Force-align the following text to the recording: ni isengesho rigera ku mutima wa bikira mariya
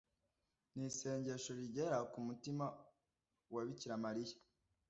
ni 0.75 0.83
isengesho 0.91 1.51
rigera 1.59 1.97
ku 2.11 2.19
mutima 2.27 2.65
wa 3.53 3.61
bikira 3.67 3.95
mariya 4.05 4.35